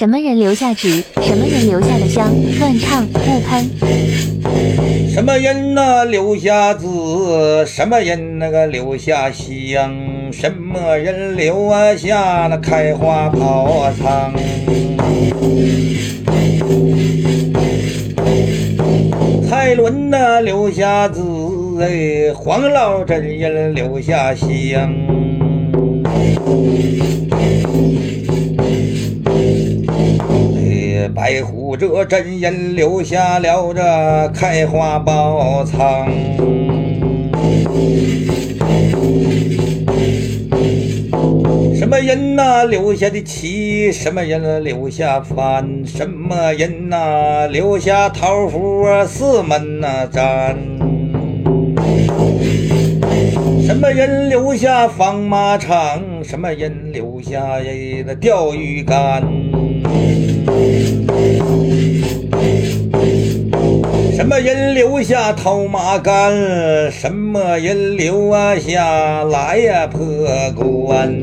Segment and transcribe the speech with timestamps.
[0.00, 1.04] 什么人留下纸？
[1.20, 2.32] 什么人留下的香？
[2.58, 3.70] 乱唱勿喷。
[5.12, 6.86] 什么人呐留下字？
[7.66, 9.94] 什么人那个留下香？
[10.32, 14.32] 什么人留下那开花跑啊仓？
[19.46, 21.20] 蔡伦呐留下字，
[21.82, 24.48] 哎，黄老真人留下香。
[31.20, 36.08] 白虎这真人留下了这开花宝藏。
[41.76, 43.92] 什么人呐留下的棋？
[43.92, 45.82] 什么人留下饭？
[45.84, 50.56] 什么人呐留下桃符四门呐占？
[53.62, 56.00] 什么人留下放马场？
[56.24, 57.58] 什么人留下
[58.06, 59.22] 那钓鱼竿？
[64.20, 66.92] 什么人留下套马杆？
[66.92, 69.98] 什么人留下来呀破
[70.54, 71.22] 关？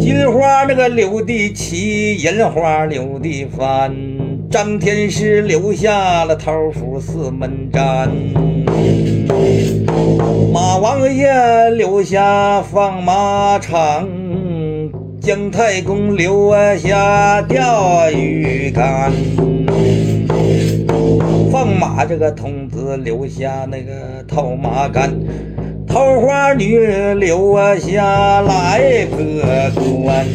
[0.00, 3.94] 金花那个留的旗，银花留的帆，
[4.50, 8.10] 张天师留下了桃符四门占，
[10.52, 14.08] 马王爷留下放马场。
[15.22, 19.12] 姜太公留下钓鱼竿，
[21.52, 25.14] 放马这个童子留下那个套马杆，
[25.86, 26.76] 桃花女
[27.14, 30.26] 留下来破关。